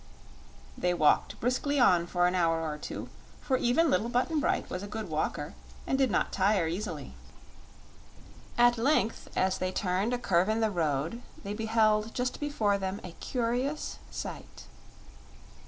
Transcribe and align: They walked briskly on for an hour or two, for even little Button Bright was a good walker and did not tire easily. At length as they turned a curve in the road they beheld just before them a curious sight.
They 0.75 0.95
walked 0.95 1.39
briskly 1.39 1.79
on 1.79 2.07
for 2.07 2.25
an 2.25 2.33
hour 2.33 2.59
or 2.67 2.79
two, 2.79 3.07
for 3.39 3.55
even 3.57 3.91
little 3.91 4.09
Button 4.09 4.39
Bright 4.39 4.67
was 4.67 4.81
a 4.81 4.87
good 4.87 5.09
walker 5.11 5.53
and 5.85 5.95
did 5.95 6.09
not 6.09 6.31
tire 6.33 6.67
easily. 6.67 7.13
At 8.57 8.79
length 8.79 9.27
as 9.35 9.59
they 9.59 9.71
turned 9.71 10.11
a 10.15 10.17
curve 10.17 10.49
in 10.49 10.59
the 10.59 10.71
road 10.71 11.21
they 11.43 11.53
beheld 11.53 12.15
just 12.15 12.39
before 12.39 12.79
them 12.79 12.99
a 13.03 13.11
curious 13.19 13.99
sight. 14.09 14.63